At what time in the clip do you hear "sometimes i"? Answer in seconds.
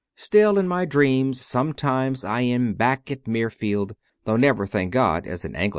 1.39-2.41